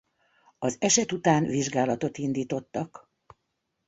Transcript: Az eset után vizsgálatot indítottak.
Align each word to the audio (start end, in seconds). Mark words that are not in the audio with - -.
Az 0.59 0.75
eset 0.79 1.11
után 1.11 1.45
vizsgálatot 1.45 2.17
indítottak. 2.17 3.11